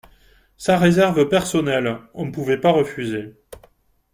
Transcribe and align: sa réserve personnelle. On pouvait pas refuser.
sa 0.57 0.79
réserve 0.79 1.27
personnelle. 1.29 1.99
On 2.15 2.31
pouvait 2.31 2.59
pas 2.59 2.71
refuser. 2.71 3.35